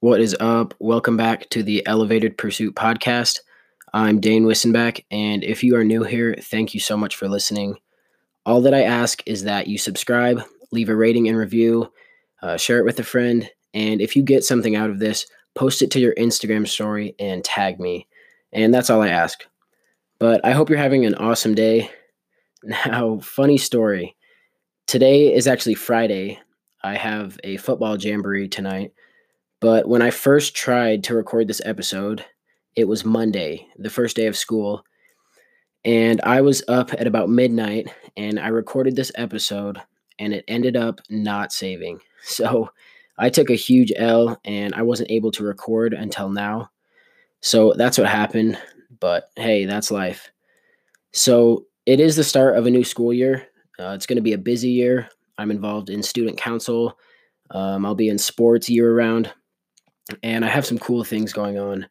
[0.00, 0.74] What is up?
[0.78, 3.40] Welcome back to the Elevated Pursuit podcast.
[3.94, 7.78] I'm Dane Wissenbach, and if you are new here, thank you so much for listening.
[8.44, 11.90] All that I ask is that you subscribe, leave a rating and review,
[12.42, 15.24] uh, share it with a friend, and if you get something out of this,
[15.54, 18.06] post it to your Instagram story and tag me.
[18.52, 19.46] And that's all I ask.
[20.18, 21.90] But I hope you're having an awesome day.
[22.62, 24.16] Now, funny story.
[24.86, 26.40] Today is actually Friday.
[26.82, 28.92] I have a football jamboree tonight.
[29.66, 32.24] But when I first tried to record this episode,
[32.76, 34.84] it was Monday, the first day of school.
[35.84, 39.82] And I was up at about midnight and I recorded this episode
[40.20, 41.98] and it ended up not saving.
[42.22, 42.70] So
[43.18, 46.70] I took a huge L and I wasn't able to record until now.
[47.40, 48.60] So that's what happened.
[49.00, 50.30] But hey, that's life.
[51.12, 53.48] So it is the start of a new school year.
[53.80, 55.08] Uh, it's going to be a busy year.
[55.38, 56.96] I'm involved in student council.
[57.50, 59.32] Um, I'll be in sports year round.
[60.22, 61.86] And I have some cool things going on.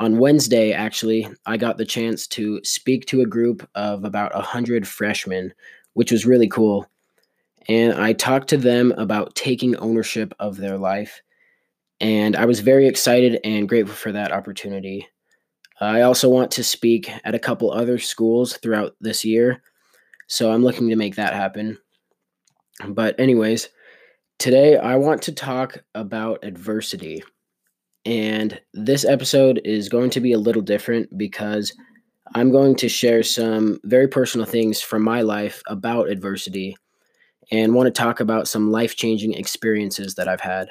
[0.00, 4.86] On Wednesday, actually, I got the chance to speak to a group of about 100
[4.86, 5.52] freshmen,
[5.94, 6.88] which was really cool.
[7.68, 11.20] And I talked to them about taking ownership of their life.
[12.00, 15.08] And I was very excited and grateful for that opportunity.
[15.80, 19.62] I also want to speak at a couple other schools throughout this year.
[20.28, 21.78] So I'm looking to make that happen.
[22.86, 23.68] But, anyways,
[24.38, 27.24] today I want to talk about adversity.
[28.04, 31.72] And this episode is going to be a little different because
[32.34, 36.76] I'm going to share some very personal things from my life about adversity
[37.50, 40.70] and want to talk about some life changing experiences that I've had.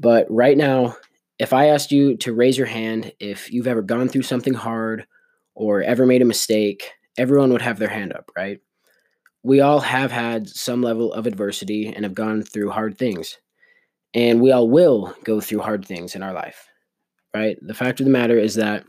[0.00, 0.96] But right now,
[1.38, 5.06] if I asked you to raise your hand if you've ever gone through something hard
[5.54, 8.60] or ever made a mistake, everyone would have their hand up, right?
[9.42, 13.38] We all have had some level of adversity and have gone through hard things.
[14.16, 16.68] And we all will go through hard things in our life,
[17.34, 17.58] right?
[17.60, 18.84] The fact of the matter is that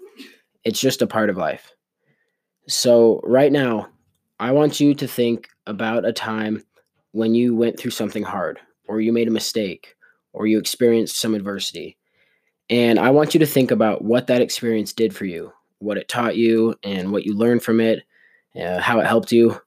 [0.63, 1.73] it's just a part of life.
[2.69, 3.89] So, right now,
[4.39, 6.63] I want you to think about a time
[7.11, 9.95] when you went through something hard, or you made a mistake,
[10.31, 11.97] or you experienced some adversity.
[12.69, 16.07] And I want you to think about what that experience did for you, what it
[16.07, 18.03] taught you, and what you learned from it,
[18.55, 19.59] uh, how it helped you.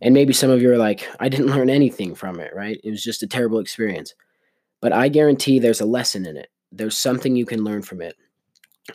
[0.00, 2.80] And maybe some of you are like, I didn't learn anything from it, right?
[2.82, 4.14] It was just a terrible experience.
[4.80, 6.50] But I guarantee there's a lesson in it.
[6.70, 8.16] There's something you can learn from it.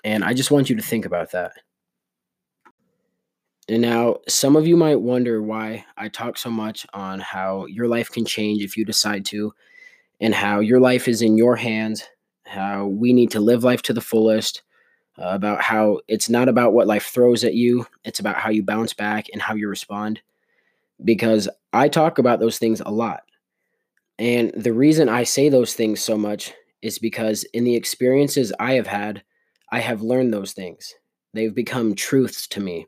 [0.03, 1.51] And I just want you to think about that.
[3.69, 7.87] And now, some of you might wonder why I talk so much on how your
[7.87, 9.53] life can change if you decide to,
[10.19, 12.03] and how your life is in your hands,
[12.45, 14.63] how we need to live life to the fullest,
[15.17, 18.63] uh, about how it's not about what life throws at you, it's about how you
[18.63, 20.21] bounce back and how you respond.
[21.03, 23.23] Because I talk about those things a lot.
[24.19, 28.73] And the reason I say those things so much is because in the experiences I
[28.73, 29.23] have had,
[29.71, 30.93] I have learned those things.
[31.33, 32.85] They've become truths to me.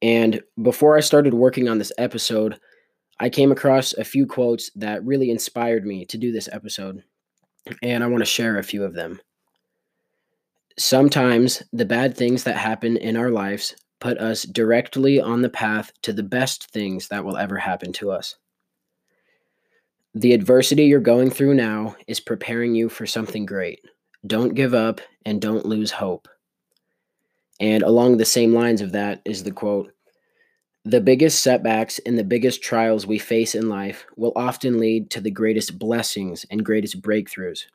[0.00, 2.58] And before I started working on this episode,
[3.18, 7.02] I came across a few quotes that really inspired me to do this episode.
[7.82, 9.20] And I want to share a few of them.
[10.78, 15.90] Sometimes the bad things that happen in our lives put us directly on the path
[16.02, 18.36] to the best things that will ever happen to us.
[20.16, 23.84] The adversity you're going through now is preparing you for something great.
[24.26, 26.26] Don't give up and don't lose hope.
[27.60, 29.92] And along the same lines of that is the quote
[30.86, 35.20] The biggest setbacks and the biggest trials we face in life will often lead to
[35.20, 37.66] the greatest blessings and greatest breakthroughs.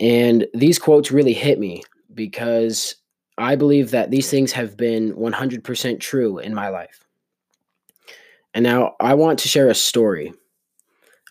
[0.00, 1.82] And these quotes really hit me
[2.14, 2.94] because
[3.36, 7.04] I believe that these things have been 100% true in my life.
[8.54, 10.32] And now I want to share a story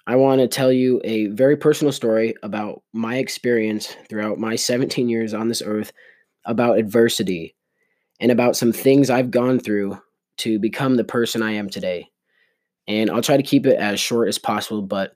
[0.08, 5.10] I want to tell you a very personal story about my experience throughout my 17
[5.10, 5.92] years on this earth
[6.46, 7.58] about adversity
[8.22, 10.02] and about some things I've gone through
[10.38, 12.10] to become the person I am today.
[12.88, 15.12] And I'll try to keep it as short as possible, but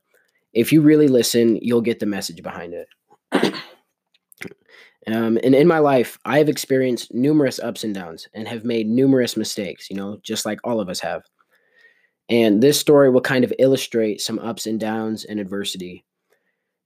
[0.52, 2.88] if you really listen, you'll get the message behind it.
[5.08, 8.90] um, and in my life, I have experienced numerous ups and downs and have made
[8.90, 11.24] numerous mistakes, you know, just like all of us have.
[12.32, 16.06] And this story will kind of illustrate some ups and downs and adversity.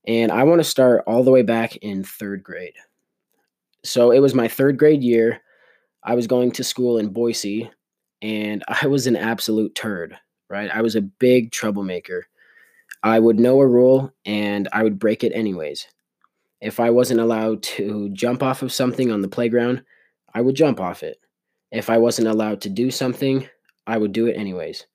[0.08, 2.74] And I want to start all the way back in third grade.
[3.84, 5.42] So it was my third grade year.
[6.04, 7.70] I was going to school in Boise,
[8.24, 10.18] and I was an absolute turd,
[10.50, 10.72] right?
[10.74, 12.26] I was a big troublemaker.
[13.04, 15.86] I would know a rule and I would break it anyways.
[16.60, 19.84] If I wasn't allowed to jump off of something on the playground,
[20.34, 21.20] I would jump off it.
[21.72, 23.48] If I wasn't allowed to do something,
[23.86, 24.88] I would do it anyways.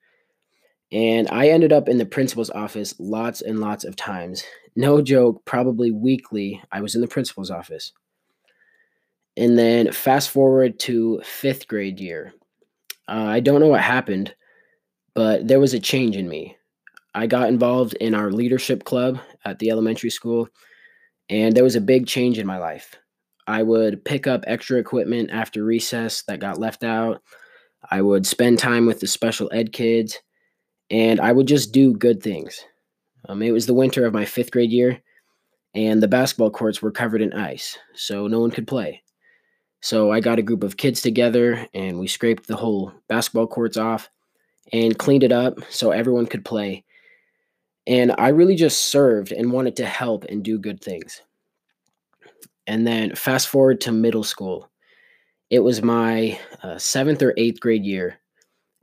[0.92, 4.44] And I ended up in the principal's office lots and lots of times.
[4.74, 7.92] No joke, probably weekly, I was in the principal's office.
[9.36, 12.32] And then fast forward to fifth grade year.
[13.08, 14.34] Uh, I don't know what happened,
[15.14, 16.56] but there was a change in me.
[17.14, 20.48] I got involved in our leadership club at the elementary school,
[21.28, 22.96] and there was a big change in my life.
[23.46, 27.22] I would pick up extra equipment after recess that got left out.
[27.90, 30.18] I would spend time with the special ed kids,
[30.90, 32.64] and I would just do good things.
[33.28, 35.00] Um, it was the winter of my fifth grade year,
[35.74, 39.02] and the basketball courts were covered in ice, so no one could play.
[39.80, 43.76] So I got a group of kids together, and we scraped the whole basketball courts
[43.76, 44.10] off
[44.72, 46.84] and cleaned it up so everyone could play.
[47.86, 51.22] And I really just served and wanted to help and do good things.
[52.66, 54.70] And then fast forward to middle school.
[55.48, 58.19] It was my uh, seventh or eighth grade year,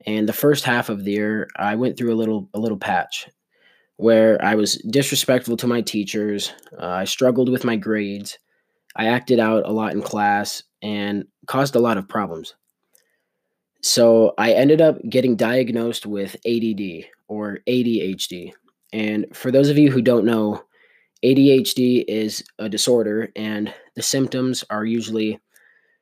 [0.08, 3.30] and the first half of the year, I went through a little a little patch
[3.98, 6.54] where I was disrespectful to my teachers.
[6.80, 8.40] Uh, I struggled with my grades.
[8.96, 12.56] I acted out a lot in class and caused a lot of problems.
[13.82, 18.54] So I ended up getting diagnosed with ADD or ADHD.
[18.94, 20.64] And for those of you who don't know,
[21.24, 25.40] ADHD is a disorder, and the symptoms are usually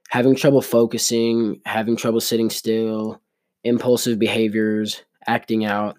[0.09, 3.21] having trouble focusing, having trouble sitting still,
[3.65, 5.97] impulsive behaviors, acting out.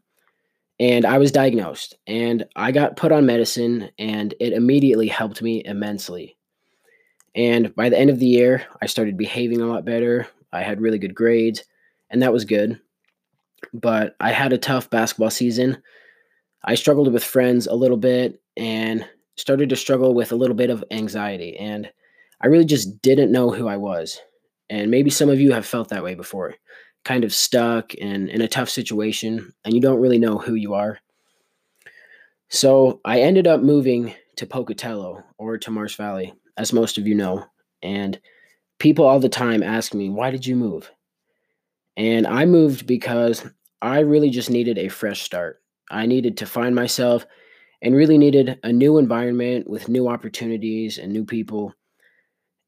[0.79, 5.63] And I was diagnosed and I got put on medicine, and it immediately helped me
[5.65, 6.37] immensely.
[7.35, 10.27] And by the end of the year, I started behaving a lot better.
[10.53, 11.65] I had really good grades,
[12.09, 12.81] and that was good.
[13.75, 15.83] But I had a tough basketball season.
[16.65, 20.71] I struggled with friends a little bit and started to struggle with a little bit
[20.71, 21.57] of anxiety.
[21.57, 21.91] And
[22.41, 24.21] I really just didn't know who I was.
[24.69, 26.55] And maybe some of you have felt that way before,
[27.07, 30.75] kind of stuck and in a tough situation, and you don't really know who you
[30.75, 30.99] are.
[32.49, 37.15] So I ended up moving to Pocatello or to Marsh Valley, as most of you
[37.15, 37.47] know.
[37.81, 38.21] And
[38.81, 40.91] people all the time ask me, why did you move?
[41.97, 43.47] And I moved because
[43.81, 45.63] I really just needed a fresh start.
[45.89, 47.25] I needed to find myself
[47.83, 51.73] and really needed a new environment with new opportunities and new people.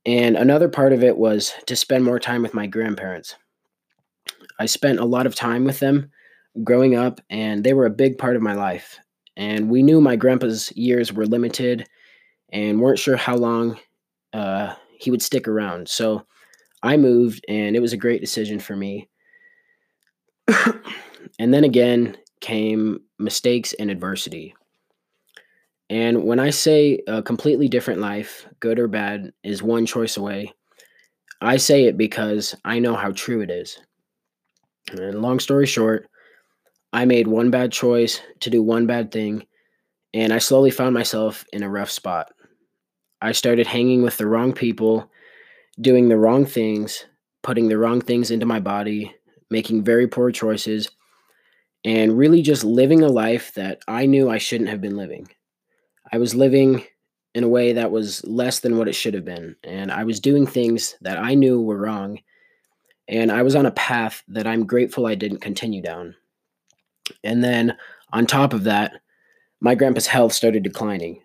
[0.06, 3.35] And another part of it was to spend more time with my grandparents.
[4.58, 6.10] I spent a lot of time with them
[6.64, 8.99] growing up, and they were a big part of my life.
[9.37, 11.87] And we knew my grandpa's years were limited
[12.52, 13.78] and weren't sure how long
[14.32, 15.88] uh, he would stick around.
[15.88, 16.26] So
[16.82, 19.08] I moved, and it was a great decision for me.
[21.38, 24.54] and then again came mistakes and adversity.
[25.90, 30.52] And when I say a completely different life, good or bad, is one choice away,
[31.40, 33.78] I say it because I know how true it is.
[34.90, 36.08] And long story short,
[36.93, 39.46] I made one bad choice to do one bad thing,
[40.14, 42.32] and I slowly found myself in a rough spot.
[43.20, 45.11] I started hanging with the wrong people,
[45.81, 47.05] doing the wrong things,
[47.43, 49.14] putting the wrong things into my body,
[49.50, 50.88] making very poor choices,
[51.85, 55.29] and really just living a life that I knew I shouldn't have been living.
[56.12, 56.85] I was living
[57.35, 59.56] in a way that was less than what it should have been.
[59.62, 62.19] And I was doing things that I knew were wrong.
[63.08, 66.14] And I was on a path that I'm grateful I didn't continue down.
[67.25, 67.76] And then
[68.12, 69.00] on top of that,
[69.60, 71.22] my grandpa's health started declining.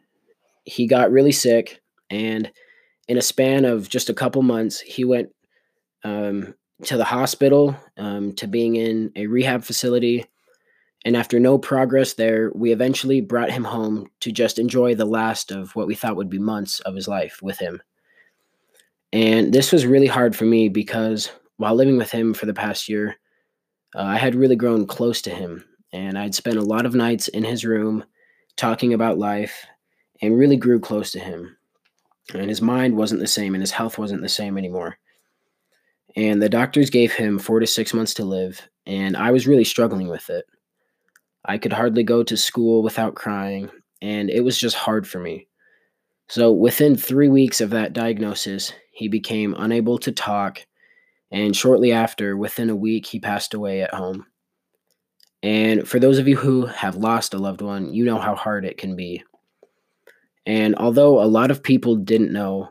[0.63, 1.81] He got really sick.
[2.09, 2.51] And
[3.07, 5.29] in a span of just a couple months, he went
[6.03, 10.25] um, to the hospital, um, to being in a rehab facility,
[11.05, 15.51] and after no progress there, we eventually brought him home to just enjoy the last
[15.51, 17.81] of what we thought would be months of his life with him.
[19.11, 22.89] And this was really hard for me because while living with him for the past
[22.89, 23.15] year,
[23.95, 25.63] uh, I had really grown close to him.
[25.91, 28.03] And I'd spent a lot of nights in his room
[28.57, 29.65] talking about life
[30.21, 31.55] and really grew close to him.
[32.33, 34.97] And his mind wasn't the same and his health wasn't the same anymore.
[36.15, 38.61] And the doctors gave him four to six months to live.
[38.85, 40.45] And I was really struggling with it.
[41.45, 43.69] I could hardly go to school without crying,
[44.01, 45.47] and it was just hard for me.
[46.29, 50.65] So, within three weeks of that diagnosis, he became unable to talk,
[51.33, 54.27] and shortly after, within a week, he passed away at home.
[55.41, 58.65] And for those of you who have lost a loved one, you know how hard
[58.65, 59.23] it can be.
[60.45, 62.69] And although a lot of people didn't know,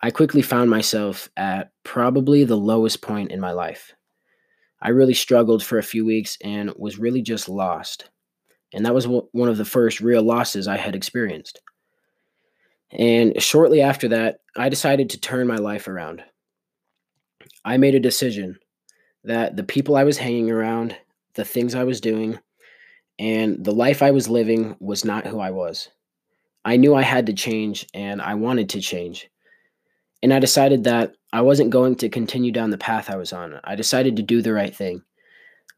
[0.00, 3.92] I quickly found myself at probably the lowest point in my life.
[4.80, 8.08] I really struggled for a few weeks and was really just lost.
[8.72, 11.60] And that was one of the first real losses I had experienced.
[12.92, 16.22] And shortly after that, I decided to turn my life around.
[17.66, 18.58] I made a decision
[19.24, 20.96] that the people I was hanging around,
[21.34, 22.38] the things I was doing,
[23.18, 25.88] and the life I was living was not who I was.
[26.64, 29.28] I knew I had to change and I wanted to change.
[30.22, 33.60] And I decided that I wasn't going to continue down the path I was on.
[33.64, 35.02] I decided to do the right thing.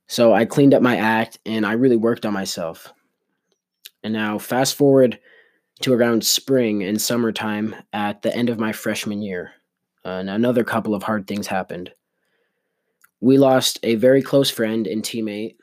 [0.08, 2.92] So I cleaned up my act and I really worked on myself.
[4.02, 5.18] And now, fast forward
[5.80, 9.52] to around spring and summertime at the end of my freshman year,
[10.08, 11.92] and another couple of hard things happened.
[13.20, 15.56] We lost a very close friend and teammate.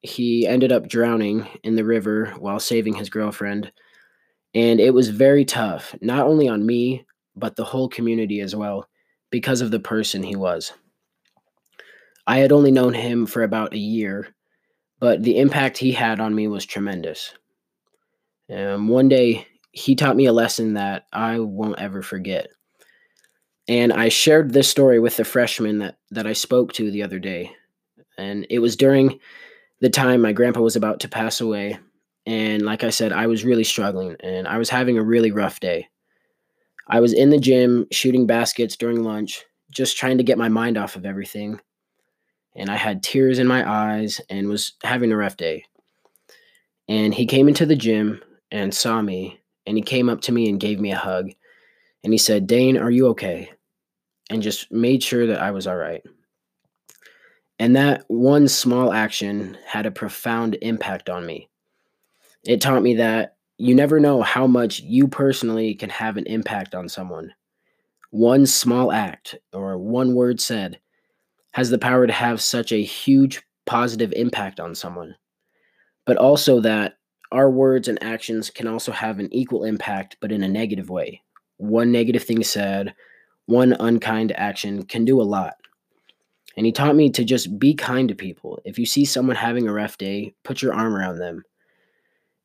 [0.00, 3.72] He ended up drowning in the river while saving his girlfriend.
[4.54, 7.04] And it was very tough, not only on me,
[7.36, 8.88] but the whole community as well,
[9.30, 10.72] because of the person he was.
[12.26, 14.34] I had only known him for about a year,
[15.00, 17.32] but the impact he had on me was tremendous.
[18.50, 22.48] Um, one day, he taught me a lesson that I won't ever forget.
[23.68, 27.18] And I shared this story with the freshman that, that I spoke to the other
[27.18, 27.52] day.
[28.16, 29.20] And it was during
[29.80, 31.78] the time my grandpa was about to pass away.
[32.26, 35.60] And like I said, I was really struggling and I was having a really rough
[35.60, 35.88] day.
[36.88, 40.78] I was in the gym shooting baskets during lunch, just trying to get my mind
[40.78, 41.60] off of everything.
[42.56, 45.64] And I had tears in my eyes and was having a rough day.
[46.88, 50.48] And he came into the gym and saw me, and he came up to me
[50.48, 51.30] and gave me a hug.
[52.02, 53.50] And he said, Dane, are you okay?
[54.30, 56.02] And just made sure that I was all right.
[57.58, 61.48] And that one small action had a profound impact on me.
[62.44, 66.74] It taught me that you never know how much you personally can have an impact
[66.74, 67.32] on someone.
[68.10, 70.78] One small act or one word said
[71.52, 75.16] has the power to have such a huge positive impact on someone.
[76.06, 76.98] But also that
[77.32, 81.22] our words and actions can also have an equal impact, but in a negative way.
[81.56, 82.94] One negative thing said,
[83.48, 85.56] one unkind action can do a lot.
[86.56, 88.60] And he taught me to just be kind to people.
[88.64, 91.44] If you see someone having a rough day, put your arm around them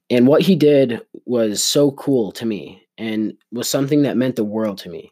[0.09, 4.43] and what he did was so cool to me and was something that meant the
[4.43, 5.11] world to me.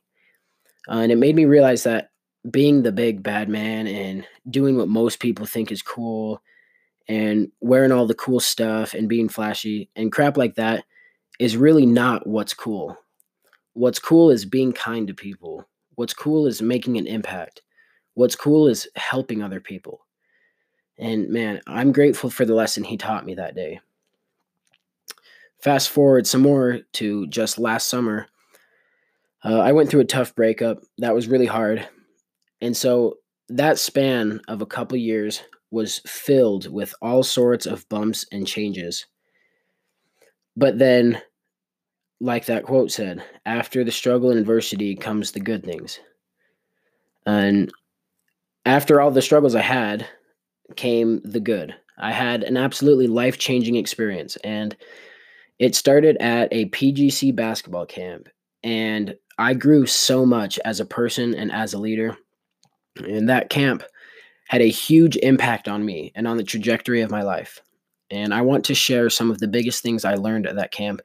[0.88, 2.12] Uh, and it made me realize that
[2.50, 6.42] being the big bad man and doing what most people think is cool
[7.08, 10.84] and wearing all the cool stuff and being flashy and crap like that
[11.40, 12.98] is really not what's cool.
[13.74, 15.68] What's cool is being kind to people.
[16.02, 17.62] What's cool is making an impact.
[18.16, 20.08] What's cool is helping other people.
[20.98, 23.82] And man, I'm grateful for the lesson he taught me that day.
[25.60, 28.26] Fast forward some more to just last summer.
[29.46, 31.88] Uh, I went through a tough breakup that was really hard.
[32.62, 33.18] And so
[33.50, 39.06] that span of a couple years was filled with all sorts of bumps and changes.
[40.58, 41.22] But then,
[42.22, 46.00] like that quote said, after the struggle and adversity comes the good things.
[47.26, 47.72] And
[48.64, 50.08] after all the struggles I had
[50.76, 51.76] came the good.
[51.98, 54.38] I had an absolutely life changing experience.
[54.38, 54.78] And
[55.58, 58.30] it started at a PGC basketball camp,
[58.64, 62.18] and I grew so much as a person and as a leader.
[62.98, 63.84] And that camp
[64.48, 67.62] had a huge impact on me and on the trajectory of my life.
[68.10, 71.02] And I want to share some of the biggest things I learned at that camp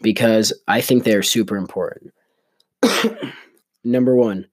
[0.00, 2.12] because I think they're super important.
[3.84, 4.46] Number one,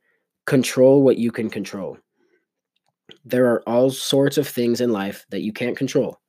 [0.45, 1.97] control what you can control.
[3.25, 6.19] There are all sorts of things in life that you can't control,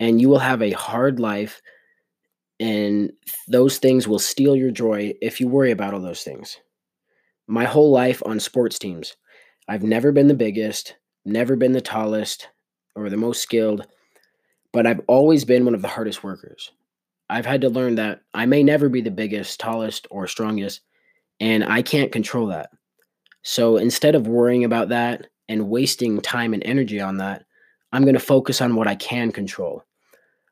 [0.00, 1.60] and you will have a hard life
[2.60, 3.12] and
[3.48, 6.58] those things will steal your joy if you worry about all those things.
[7.46, 9.16] My whole life on sports teams,
[9.68, 12.48] I've never been the biggest, never been the tallest
[12.94, 13.86] or the most skilled,
[14.72, 16.70] but I've always been one of the hardest workers.
[17.28, 20.80] I've had to learn that I may never be the biggest, tallest, or strongest,
[21.40, 22.70] and I can't control that.
[23.42, 27.44] So instead of worrying about that and wasting time and energy on that,
[27.92, 29.84] I'm going to focus on what I can control.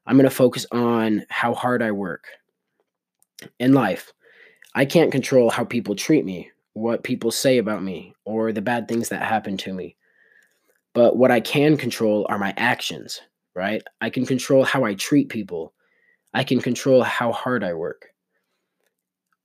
[0.06, 2.26] I'm going to focus on how hard I work
[3.58, 4.12] in life.
[4.74, 8.88] I can't control how people treat me, what people say about me, or the bad
[8.88, 9.96] things that happen to me.
[10.94, 13.20] But what I can control are my actions,
[13.54, 13.82] right?
[14.00, 15.72] I can control how I treat people.
[16.34, 18.08] I can control how hard I work.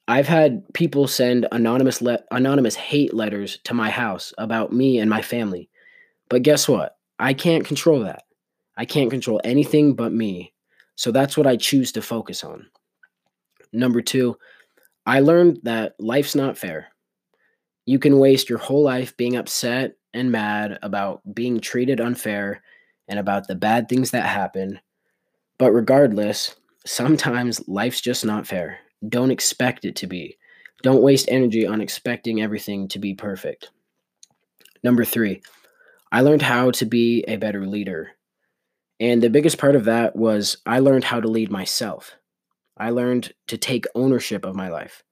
[0.08, 5.10] I've had people send anonymous le- anonymous hate letters to my house about me and
[5.10, 5.70] my family.
[6.30, 6.98] But guess what?
[7.20, 8.24] I can't control that.
[8.78, 10.54] I can't control anything but me.
[10.96, 12.68] So that's what I choose to focus on.
[13.74, 14.38] Number two,
[15.06, 16.88] I learned that life's not fair.
[17.86, 22.62] You can waste your whole life being upset and mad about being treated unfair
[23.08, 24.80] and about the bad things that happen.
[25.58, 26.56] But regardless,
[26.88, 28.80] sometimes life's just not fair.
[29.08, 30.38] Don't expect it to be.
[30.84, 33.72] Don't waste energy on expecting everything to be perfect.
[34.84, 35.42] Number three,
[36.12, 38.12] I learned how to be a better leader.
[39.00, 42.16] And the biggest part of that was I learned how to lead myself.
[42.78, 45.04] I learned to take ownership of my life,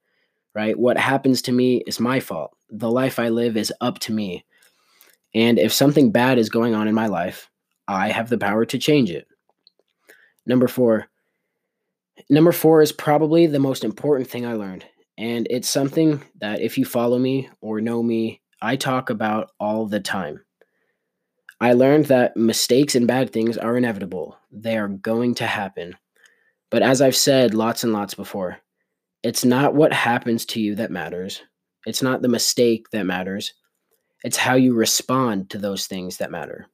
[0.54, 0.78] right?
[0.78, 2.56] What happens to me is my fault.
[2.70, 4.44] The life I live is up to me.
[5.34, 7.50] And if something bad is going on in my life,
[7.88, 9.26] I have the power to change it.
[10.46, 11.08] Number four.
[12.28, 14.84] Number four is probably the most important thing I learned.
[15.18, 19.86] And it's something that if you follow me or know me, I talk about all
[19.86, 20.42] the time.
[21.60, 25.96] I learned that mistakes and bad things are inevitable, they are going to happen.
[26.70, 28.58] But as I've said lots and lots before,
[29.22, 31.42] it's not what happens to you that matters.
[31.86, 33.54] It's not the mistake that matters.
[34.24, 36.66] It's how you respond to those things that matter.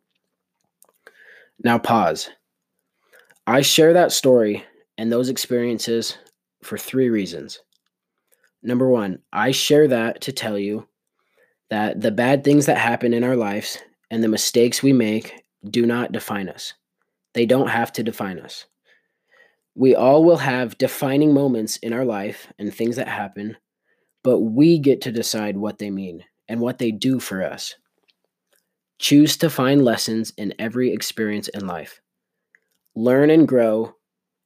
[1.62, 2.30] Now, pause.
[3.46, 4.64] I share that story
[5.02, 6.16] and those experiences
[6.62, 7.58] for three reasons.
[8.62, 10.86] Number one, I share that to tell you
[11.70, 13.78] that the bad things that happen in our lives
[14.12, 16.74] and the mistakes we make do not define us.
[17.34, 18.66] They don't have to define us.
[19.74, 23.56] We all will have defining moments in our life and things that happen,
[24.22, 27.74] but we get to decide what they mean and what they do for us.
[29.00, 32.00] Choose to find lessons in every experience in life.
[32.94, 33.96] Learn and grow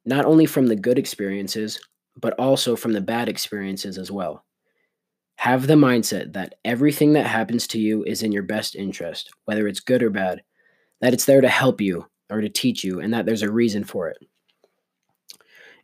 [0.06, 1.80] not only from the good experiences,
[2.18, 4.44] but also from the bad experiences as well.
[5.38, 9.68] Have the mindset that everything that happens to you is in your best interest, whether
[9.68, 10.42] it's good or bad,
[11.00, 13.84] that it's there to help you or to teach you, and that there's a reason
[13.84, 14.16] for it.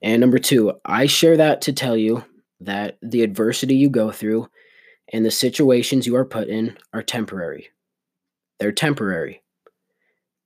[0.00, 2.25] And number two, I share that to tell you
[2.61, 4.49] that the adversity you go through
[5.12, 7.69] and the situations you are put in are temporary.
[8.59, 9.43] They're temporary.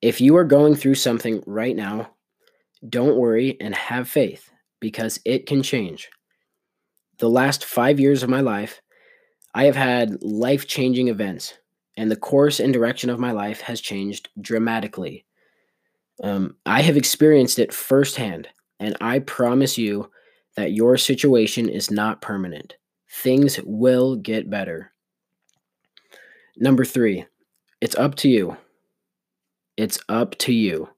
[0.03, 2.16] If you are going through something right now,
[2.89, 4.51] don't worry and have faith
[4.81, 6.09] because it can change.
[7.19, 8.83] The last five years of my life,
[9.55, 11.55] I have had life changing events,
[11.97, 15.25] and the course and direction of my life has changed dramatically.
[16.23, 20.11] Um, I have experienced it firsthand, and I promise you
[20.57, 22.77] that your situation is not permanent.
[23.11, 24.93] Things will get better.
[26.59, 27.27] Number three,
[27.81, 28.57] it's up to you.
[29.77, 30.89] It's up to you.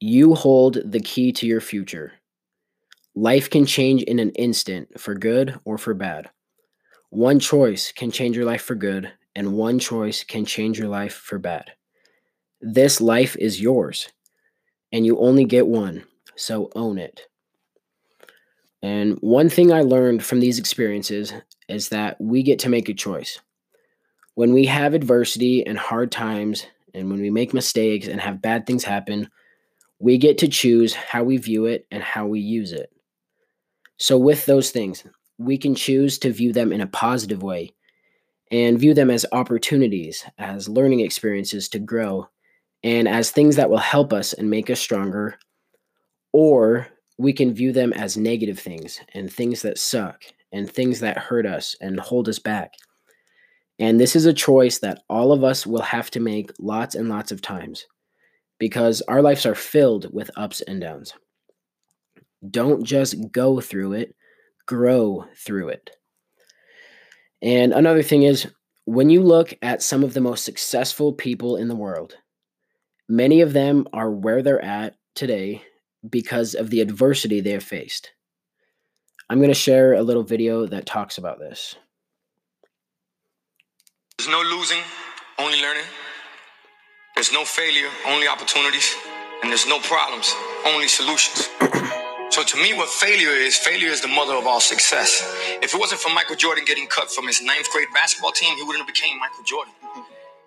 [0.00, 2.12] You hold the key to your future.
[3.16, 6.30] Life can change in an instant for good or for bad.
[7.10, 11.14] One choice can change your life for good, and one choice can change your life
[11.14, 11.72] for bad.
[12.60, 14.08] This life is yours,
[14.92, 16.04] and you only get one,
[16.36, 17.22] so own it.
[18.82, 21.32] And one thing I learned from these experiences
[21.68, 23.40] is that we get to make a choice.
[24.34, 28.64] When we have adversity and hard times, and when we make mistakes and have bad
[28.64, 29.28] things happen,
[29.98, 32.90] we get to choose how we view it and how we use it.
[33.98, 35.04] So, with those things,
[35.38, 37.72] we can choose to view them in a positive way
[38.50, 42.28] and view them as opportunities, as learning experiences to grow,
[42.82, 45.38] and as things that will help us and make us stronger.
[46.32, 51.18] Or we can view them as negative things and things that suck and things that
[51.18, 52.74] hurt us and hold us back.
[53.80, 57.08] And this is a choice that all of us will have to make lots and
[57.08, 57.86] lots of times
[58.58, 61.12] because our lives are filled with ups and downs.
[62.48, 64.14] Don't just go through it,
[64.66, 65.90] grow through it.
[67.42, 68.46] And another thing is,
[68.84, 72.16] when you look at some of the most successful people in the world,
[73.08, 75.62] many of them are where they're at today
[76.08, 78.12] because of the adversity they have faced.
[79.30, 81.76] I'm going to share a little video that talks about this.
[84.16, 84.82] There's no losing,
[85.38, 85.84] only learning.
[87.18, 88.94] There's no failure, only opportunities.
[89.42, 90.32] And there's no problems,
[90.64, 91.48] only solutions.
[92.30, 95.10] So to me, what failure is, failure is the mother of all success.
[95.62, 98.62] If it wasn't for Michael Jordan getting cut from his ninth grade basketball team, he
[98.62, 99.74] wouldn't have became Michael Jordan.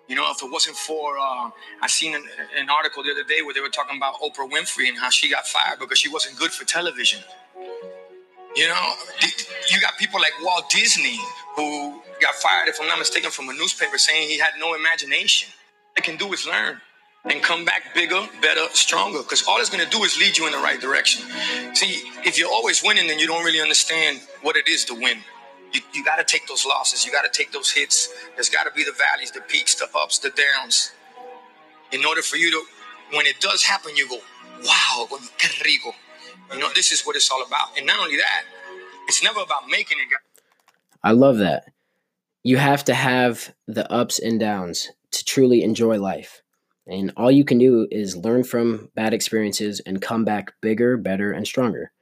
[0.08, 2.24] You know, if it wasn't for, uh, I seen an,
[2.58, 5.30] an, article the other day where they were talking about Oprah Winfrey and how she
[5.30, 7.20] got fired because she wasn't good for television.
[8.56, 8.92] You know,
[9.70, 11.18] you got people like Walt Disney
[11.56, 15.48] who got fired, if I'm not mistaken, from a newspaper saying he had no imagination.
[15.96, 16.80] They can do is learn
[17.24, 19.18] and come back bigger, better, stronger.
[19.18, 21.22] Because all it's going to do is lead you in the right direction.
[21.74, 25.18] See, if you're always winning, then you don't really understand what it is to win.
[25.72, 27.04] You, you got to take those losses.
[27.06, 28.08] You got to take those hits.
[28.34, 30.92] There's got to be the valleys, the peaks, the ups, the downs.
[31.92, 32.62] In order for you to,
[33.16, 34.18] when it does happen, you go,
[34.64, 35.06] wow,
[35.38, 35.92] qué rico.
[36.52, 37.76] You know, this is what it's all about.
[37.76, 38.44] And not only that,
[39.08, 40.08] it's never about making it.
[41.02, 41.64] I love that.
[42.42, 46.42] You have to have the ups and downs to truly enjoy life.
[46.86, 51.32] And all you can do is learn from bad experiences and come back bigger, better,
[51.32, 51.92] and stronger.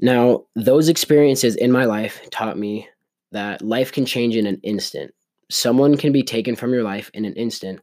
[0.00, 2.88] Now, those experiences in my life taught me
[3.32, 5.12] that life can change in an instant.
[5.50, 7.80] Someone can be taken from your life in an instant,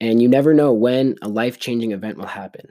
[0.00, 2.66] And you never know when a life changing event will happen.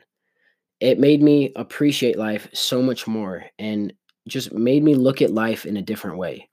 [0.80, 3.94] It made me appreciate life so much more and
[4.28, 6.50] just made me look at life in a different way.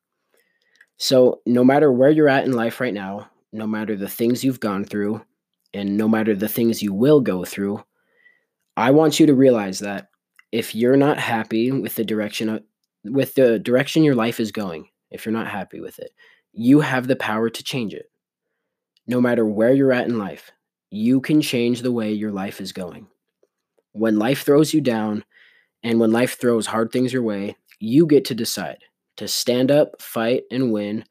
[0.97, 4.61] So, no matter where you're at in life right now, no matter the things you've
[4.61, 5.23] gone through,
[5.73, 7.83] and no matter the things you will go through,
[8.77, 10.09] I want you to realize that
[10.53, 12.63] if you're not happy with the direction of,
[13.05, 16.13] with the direction your life is going, if you're not happy with it,
[16.53, 18.11] you have the power to change it.
[19.07, 20.51] No matter where you're at in life,
[20.91, 23.07] you can change the way your life is going.
[23.93, 25.25] When life throws you down
[25.83, 28.79] and when life throws hard things your way, you get to decide
[29.17, 31.05] to stand up, fight, and win,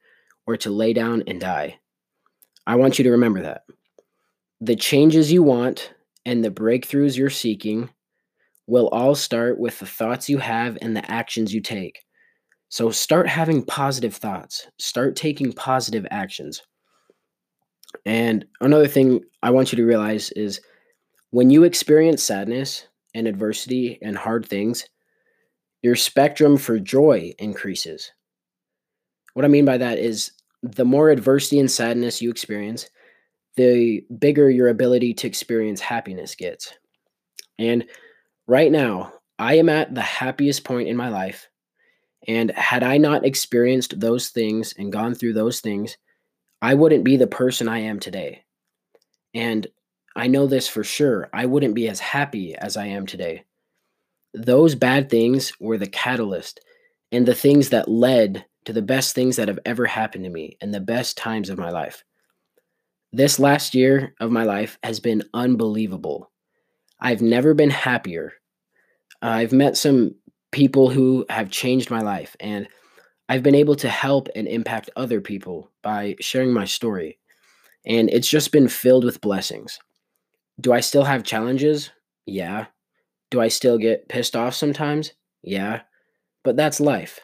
[0.47, 1.79] or to lay down and die.
[2.69, 3.63] I want you to remember that.
[4.61, 5.91] The changes you want
[6.23, 7.89] and the breakthroughs you're seeking
[8.67, 12.03] will all start with the thoughts you have and the actions you take.
[12.69, 16.61] So start having positive thoughts, start taking positive actions.
[18.05, 20.61] And another thing I want you to realize is
[21.31, 24.87] when you experience sadness and adversity and hard things,
[25.81, 28.11] your spectrum for joy increases.
[29.33, 32.89] What I mean by that is the more adversity and sadness you experience,
[33.55, 36.73] the bigger your ability to experience happiness gets.
[37.57, 37.85] And
[38.49, 41.47] Right now, I am at the happiest point in my life.
[42.27, 45.95] And had I not experienced those things and gone through those things,
[46.59, 48.43] I wouldn't be the person I am today.
[49.35, 49.67] And
[50.15, 51.29] I know this for sure.
[51.31, 53.43] I wouldn't be as happy as I am today.
[54.33, 56.59] Those bad things were the catalyst
[57.11, 60.57] and the things that led to the best things that have ever happened to me
[60.61, 62.03] and the best times of my life.
[63.11, 66.31] This last year of my life has been unbelievable.
[66.99, 68.33] I've never been happier.
[69.21, 70.15] I've met some
[70.51, 72.67] people who have changed my life, and
[73.27, 77.19] I've been able to help and impact other people by sharing my story.
[77.85, 79.79] And it's just been filled with blessings.
[80.59, 81.91] Do I still have challenges?
[82.25, 82.67] Yeah.
[83.31, 85.13] Do I still get pissed off sometimes?
[85.41, 85.81] Yeah.
[86.43, 87.21] But that's life.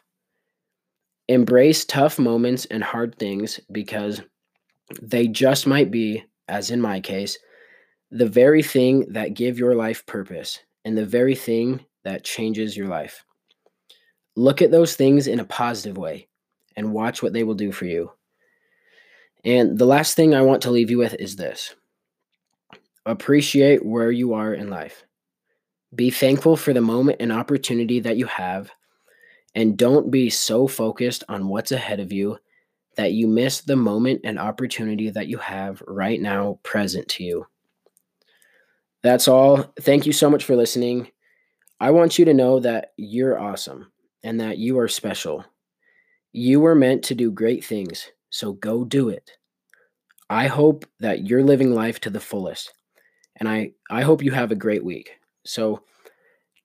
[1.27, 4.21] Embrace tough moments and hard things because
[5.01, 7.37] they just might be, as in my case,
[8.11, 12.87] the very thing that give your life purpose and the very thing that changes your
[12.87, 13.25] life.
[14.35, 16.27] Look at those things in a positive way
[16.75, 18.11] and watch what they will do for you.
[19.43, 21.75] And the last thing I want to leave you with is this
[23.05, 25.05] appreciate where you are in life.
[25.93, 28.71] Be thankful for the moment and opportunity that you have,
[29.55, 32.37] and don't be so focused on what's ahead of you
[32.97, 37.47] that you miss the moment and opportunity that you have right now present to you.
[39.01, 39.73] That's all.
[39.81, 41.09] Thank you so much for listening.
[41.79, 43.91] I want you to know that you're awesome
[44.23, 45.45] and that you are special.
[46.31, 49.31] You were meant to do great things, so go do it.
[50.29, 52.73] I hope that you're living life to the fullest.
[53.37, 55.11] And I, I hope you have a great week.
[55.45, 55.83] So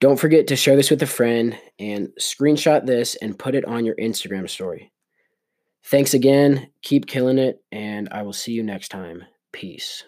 [0.01, 3.85] don't forget to share this with a friend and screenshot this and put it on
[3.85, 4.93] your Instagram story.
[5.85, 6.71] Thanks again.
[6.81, 9.25] Keep killing it, and I will see you next time.
[9.53, 10.05] Peace.